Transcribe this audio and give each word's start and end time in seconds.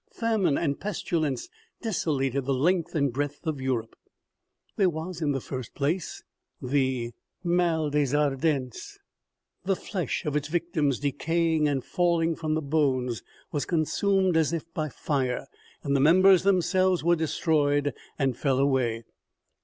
Famine 0.11 0.57
and 0.57 0.79
pestilence 0.79 1.47
desolated 1.83 2.45
the 2.45 2.55
length 2.55 2.95
and 2.95 3.13
breadth 3.13 3.45
of 3.45 3.61
Europe. 3.61 3.95
There 4.75 4.89
was 4.89 5.21
in 5.21 5.31
the 5.31 5.39
first 5.39 5.75
place 5.75 6.23
the" 6.59 7.11
mal 7.59 7.91
des 7.91 8.07
ardents," 8.15 8.97
the 9.63 9.75
flesh 9.75 10.25
of 10.25 10.35
its 10.35 10.47
victims 10.47 10.97
decaying 10.97 11.67
and 11.67 11.85
falling 11.85 12.35
from 12.35 12.55
the 12.55 12.63
bones, 12.63 13.21
was 13.51 13.65
consumed 13.67 14.35
as 14.37 14.55
by 14.73 14.89
fire, 14.89 15.45
and 15.83 15.95
the 15.95 15.99
members 15.99 16.41
themselves 16.41 17.03
were 17.03 17.15
destroyed 17.15 17.93
and 18.17 18.35
fell 18.35 18.57
away. 18.57 19.03